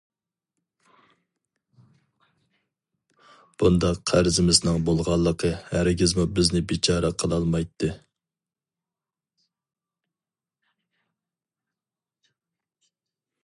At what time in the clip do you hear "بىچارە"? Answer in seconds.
6.73-7.13